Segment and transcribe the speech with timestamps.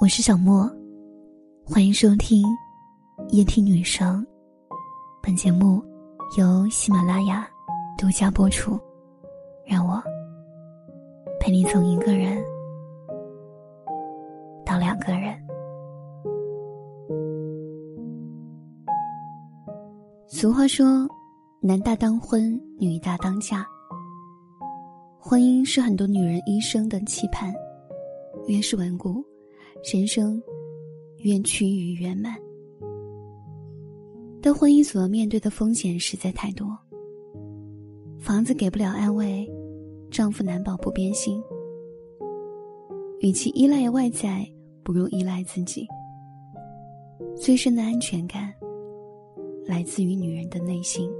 [0.00, 0.68] 我是小莫，
[1.64, 2.44] 欢迎收听
[3.28, 4.26] 夜听女生。
[5.22, 5.80] 本节目
[6.36, 7.48] 由喜马拉雅
[7.96, 8.78] 独家播出。
[9.64, 10.02] 让我
[11.40, 12.42] 陪你从一个人
[14.66, 15.32] 到两个人。
[20.26, 21.08] 俗话说
[21.62, 23.64] ：“男大当婚，女大当嫁。”
[25.18, 27.54] 婚姻是很多女人一生的期盼，
[28.48, 29.24] 越是顽固，
[29.92, 30.42] 人生
[31.18, 32.34] 愿趋于圆满。
[34.40, 36.66] 但婚姻所要面对的风险实在太多。
[38.18, 39.46] 房子给不了安慰，
[40.10, 41.42] 丈夫难保不变心。
[43.20, 44.46] 与其依赖外在，
[44.82, 45.86] 不如依赖自己。
[47.36, 48.52] 最深的安全感，
[49.66, 51.10] 来自于女人的内心。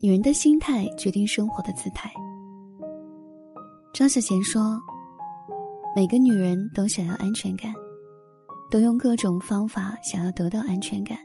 [0.00, 2.12] 女人的心态决定生活的姿态。
[3.94, 4.80] 张小娴说
[5.94, 7.70] ：“每个女人都想要安全感，
[8.70, 11.18] 都用各种方法想要得到安全感。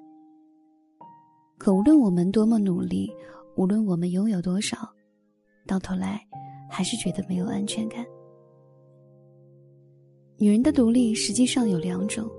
[1.57, 3.09] 可无论我们多么努力，
[3.55, 4.77] 无论我们拥有多少，
[5.65, 6.21] 到头来
[6.69, 8.05] 还是觉得没有安全感。
[10.37, 12.29] 女人的独立实际上有两种，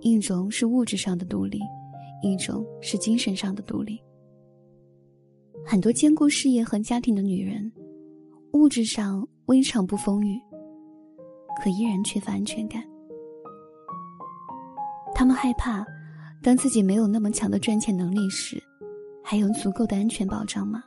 [0.00, 1.60] 一种是物质上的独立，
[2.20, 4.02] 一种是精神上的独立。”
[5.64, 7.72] 很多兼顾事业和家庭的女人，
[8.54, 10.36] 物质上未尝不丰裕，
[11.62, 12.82] 可依然缺乏安全感。
[15.14, 15.84] 他们害怕，
[16.42, 18.62] 当自己没有那么强的赚钱能力时，
[19.22, 20.82] 还有足够的安全保障吗？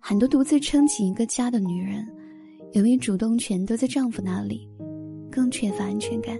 [0.00, 2.06] 很多独自撑起一个家的女人，
[2.72, 4.68] 由于主动权都在丈夫那里，
[5.30, 6.38] 更缺乏安全感。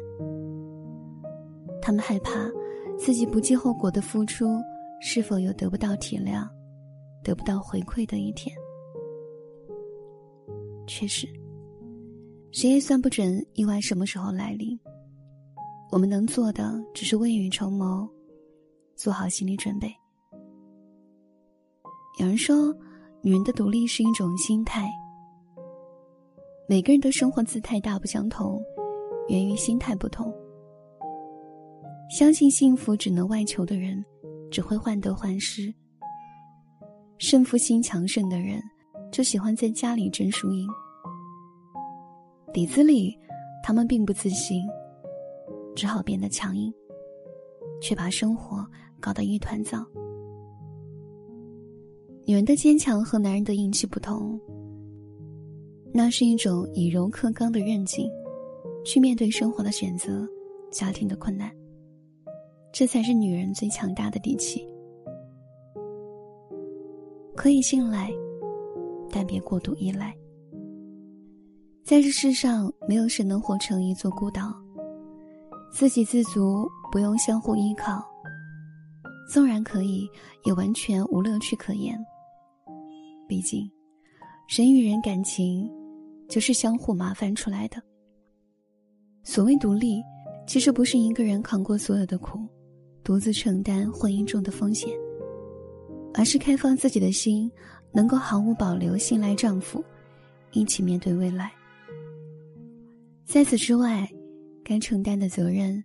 [1.82, 2.32] 他们害怕
[2.98, 4.46] 自己不计后果的付出。
[4.98, 6.48] 是否有得不到体谅、
[7.22, 8.56] 得不到回馈的一天？
[10.86, 11.28] 确实，
[12.58, 14.80] 谁也算不准意外什么时候来临。
[15.90, 18.08] 我们能做的只是未雨绸缪，
[18.94, 19.94] 做好心理准备。
[22.18, 22.74] 有人说，
[23.20, 24.88] 女人的独立是一种心态。
[26.66, 28.58] 每个人的生活姿态大不相同，
[29.28, 30.34] 源于心态不同。
[32.08, 34.02] 相信幸福只能外求的人。
[34.48, 35.74] 只会患得患失。
[37.18, 38.62] 胜负心强盛的人，
[39.10, 40.66] 就喜欢在家里争输赢。
[42.52, 43.16] 底子里，
[43.62, 44.62] 他们并不自信，
[45.74, 46.72] 只好变得强硬，
[47.80, 48.66] 却把生活
[49.00, 49.84] 搞得一团糟。
[52.24, 54.40] 女人的坚强和男人的硬气不同，
[55.92, 58.10] 那是一种以柔克刚的韧劲，
[58.84, 60.26] 去面对生活的选择，
[60.70, 61.50] 家庭的困难。
[62.72, 64.66] 这才是女人最强大的底气。
[67.34, 68.10] 可以信赖，
[69.10, 70.16] 但别过度依赖。
[71.86, 74.52] 在这世上，没有谁能活成一座孤岛。
[75.70, 78.04] 自给自足，不用相互依靠。
[79.30, 80.04] 纵然可以，
[80.44, 81.96] 也完全无乐趣可言。
[83.28, 83.70] 毕竟，
[84.48, 85.70] 人与人感情，
[86.28, 87.80] 就是相互麻烦出来的。
[89.22, 90.02] 所谓独立，
[90.44, 92.40] 其实不是一个人扛过所有的苦。
[93.04, 94.90] 独自承担婚姻中的风险，
[96.14, 97.48] 而是开放自己的心，
[97.92, 99.84] 能够毫无保留信赖丈夫，
[100.50, 101.52] 一起面对未来。
[103.26, 104.08] 在此之外，
[104.64, 105.82] 该承担的责任，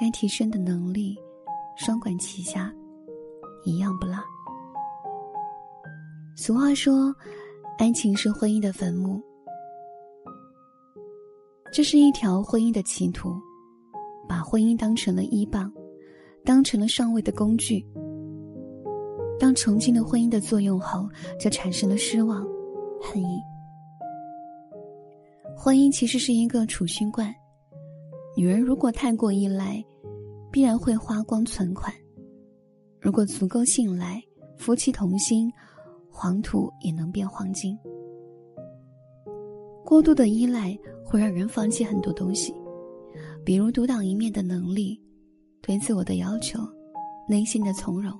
[0.00, 1.16] 该提升的能力，
[1.76, 2.70] 双管齐下，
[3.64, 4.16] 一样不落。
[6.36, 7.14] 俗话说，
[7.78, 9.22] 爱情是婚姻的坟墓，
[11.72, 13.30] 这是一条婚姻的歧途，
[14.28, 15.72] 把婚姻当成了依傍。
[16.42, 17.86] 当成了上位的工具。
[19.38, 21.06] 当崇敬了婚姻的作用后，
[21.38, 22.42] 就产生了失望、
[22.98, 23.38] 恨意。
[25.62, 27.30] 婚姻其实是一个储蓄罐，
[28.34, 29.84] 女人如果太过依赖，
[30.50, 31.92] 必然会花光存款；
[32.98, 34.22] 如果足够信赖，
[34.56, 35.52] 夫妻同心，
[36.08, 37.78] 黄土也能变黄金。
[39.84, 40.74] 过度的依赖
[41.04, 42.54] 会让人放弃很多东西，
[43.44, 44.98] 比如独当一面的能力。
[45.60, 46.58] 对自我的要求，
[47.28, 48.18] 内心的从容，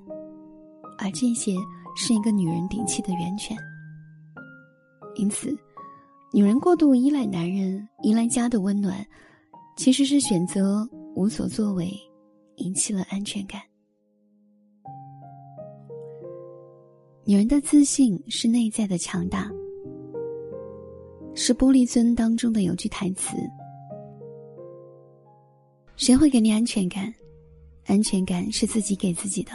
[0.99, 1.55] 而这些
[1.95, 3.57] 是一个女人底气的源泉。
[5.15, 5.57] 因此，
[6.33, 9.05] 女人过度依赖男人，依赖家的温暖，
[9.75, 11.91] 其实是选择无所作为，
[12.55, 13.61] 引起了安全感。
[17.25, 19.51] 女人的自信是内在的强大，
[21.35, 23.35] 是《玻璃樽》当中的有句台词
[25.97, 27.13] ：“谁会给你安全感？”
[27.87, 29.51] 安全感是自己给自己的。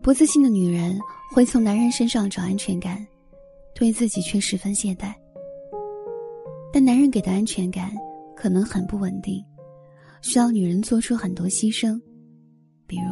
[0.00, 0.96] 不自信的女人
[1.34, 3.04] 会从男人身上找安全感，
[3.78, 5.14] 对自己却十分懈怠。
[6.72, 7.92] 但男人给的安全感
[8.36, 9.42] 可能很不稳定，
[10.20, 11.98] 需要女人做出很多牺牲，
[12.86, 13.02] 比如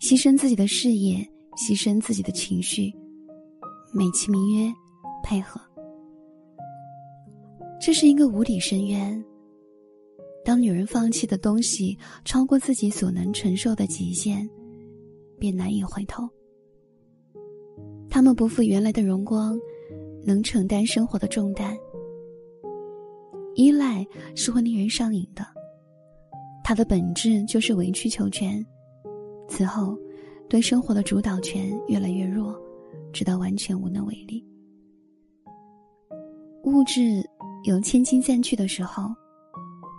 [0.00, 1.16] 牺牲自己的事业，
[1.56, 2.92] 牺牲自己的情绪，
[3.92, 4.70] 美其名曰
[5.24, 5.58] 配合。
[7.80, 9.24] 这是一个无底深渊。
[10.44, 14.48] 当女人放弃的东西超过自己所能承受的极限，
[15.38, 16.28] 便难以回头。
[18.10, 19.58] 他们不复原来的荣光，
[20.24, 21.76] 能承担生活的重担。
[23.54, 25.46] 依赖是会令人上瘾的，
[26.64, 28.64] 它的本质就是委曲求全。
[29.48, 29.96] 此后，
[30.48, 32.58] 对生活的主导权越来越弱，
[33.12, 34.42] 直到完全无能为力。
[36.64, 37.22] 物质
[37.64, 39.04] 有千金散去的时候，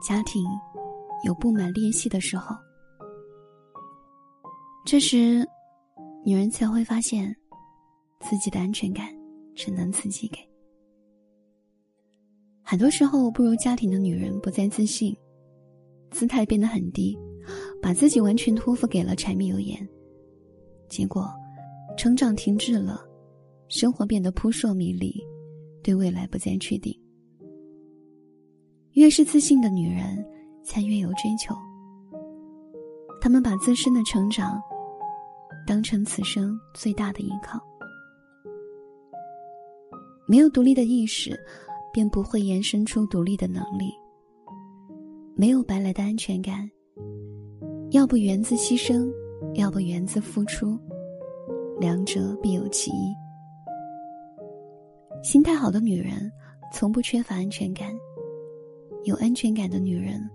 [0.07, 0.43] 家庭
[1.23, 2.55] 有布满裂隙的时候。
[4.85, 5.47] 这时，
[6.25, 7.35] 女人才会发现，
[8.21, 9.07] 自己的安全感
[9.55, 10.39] 只能自己给。
[12.61, 15.15] 很多时候，步入家庭的女人不再自信，
[16.11, 17.17] 姿态变得很低，
[17.81, 19.87] 把自己完全托付给了柴米油盐，
[20.87, 21.29] 结果，
[21.97, 23.05] 成长停滞了，
[23.67, 25.13] 生活变得扑朔迷离，
[25.83, 26.97] 对未来不再确定。
[28.93, 30.25] 越是自信的女人，
[30.63, 31.53] 才越有追求。
[33.19, 34.61] 她们把自身的成长
[35.65, 37.59] 当成此生最大的依靠，
[40.27, 41.39] 没有独立的意识。
[41.93, 43.93] 便不会延伸出独立的能力。
[45.35, 46.67] 没有白来的安全感，
[47.91, 49.07] 要不源自牺牲，
[49.53, 50.75] 要不源自付出，
[51.79, 53.13] 两者必有其一。
[55.21, 56.31] 心态好的女人，
[56.73, 57.91] 从不缺乏安全感；
[59.03, 60.27] 有安全感的女人，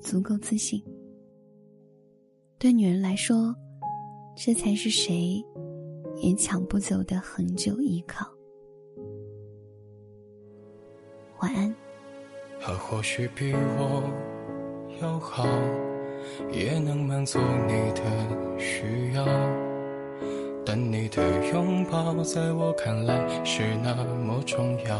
[0.00, 0.82] 足够自信。
[2.58, 3.54] 对女人来说，
[4.34, 5.44] 这才是谁
[6.22, 8.26] 也抢不走的恒久依靠。
[11.40, 11.74] 晚安。
[12.60, 14.02] 他或许比我
[15.02, 15.46] 要好，
[16.50, 18.02] 也能满足你的
[18.58, 19.24] 需要，
[20.64, 21.22] 但你的
[21.52, 23.94] 拥抱在我看来是那
[24.24, 24.98] 么重要。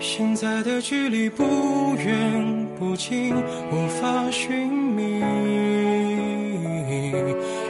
[0.00, 1.44] 现在的距离不
[1.96, 3.34] 远不近，
[3.72, 5.20] 无法寻觅，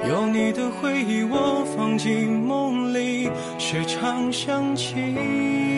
[0.08, 5.73] 有你的回忆我放进梦里，时常想起。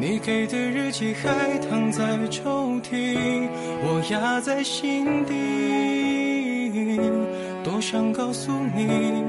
[0.00, 3.46] 你给的日记还躺在抽屉，
[3.82, 6.98] 我压在心底。
[7.62, 9.22] 多想告诉你，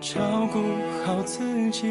[0.00, 0.18] 照
[0.50, 0.58] 顾
[1.04, 1.86] 好自己。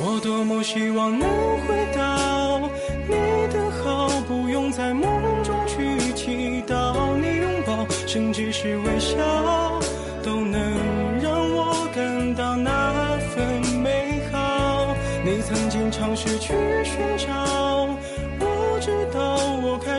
[0.00, 1.26] 我多么希望能
[1.66, 2.60] 回到
[3.08, 3.14] 你
[3.50, 5.10] 的好，不用在梦
[5.42, 9.16] 中去祈祷，你拥抱，甚至是微笑，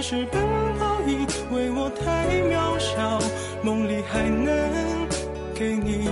[0.09, 0.41] 是奔
[0.79, 3.19] 跑，以为我太渺小，
[3.61, 5.07] 梦里还能
[5.53, 6.09] 给你。